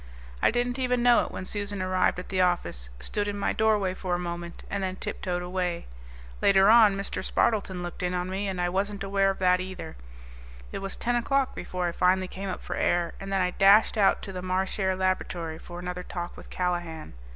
I 0.41 0.49
didn't 0.49 0.79
even 0.79 1.03
know 1.03 1.23
it 1.23 1.29
when 1.29 1.45
Susan 1.45 1.79
arrived 1.79 2.17
at 2.17 2.29
the 2.29 2.41
office, 2.41 2.89
stood 2.99 3.27
in 3.27 3.37
my 3.37 3.53
doorway 3.53 3.93
for 3.93 4.15
a 4.15 4.17
moment, 4.17 4.63
and 4.67 4.81
then 4.81 4.95
tip 4.95 5.21
toed 5.21 5.43
away. 5.43 5.85
Later 6.41 6.71
on 6.71 6.97
Mr. 6.97 7.23
Spardleton 7.23 7.83
looked 7.83 8.01
in 8.01 8.15
on 8.15 8.27
me, 8.27 8.47
and 8.47 8.59
I 8.59 8.67
wasn't 8.67 9.03
aware 9.03 9.29
of 9.29 9.37
that, 9.37 9.59
either. 9.59 9.95
It 10.71 10.79
was 10.79 10.95
ten 10.97 11.15
o'clock 11.15 11.53
before 11.53 11.87
I 11.87 11.91
finally 11.91 12.27
came 12.27 12.49
up 12.49 12.63
for 12.63 12.75
air, 12.75 13.13
and 13.19 13.31
then 13.31 13.41
I 13.41 13.51
dashed 13.51 13.95
out 13.95 14.23
to 14.23 14.31
the 14.33 14.41
Marchare 14.41 14.95
Laboratory 14.97 15.59
for 15.59 15.77
another 15.77 16.01
talk 16.01 16.35
with 16.35 16.49
Callahan. 16.49 17.13